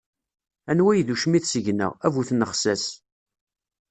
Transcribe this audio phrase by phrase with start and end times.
[0.71, 2.83] Anwa i d ucmit seg-nneɣ, a bu tnexsas.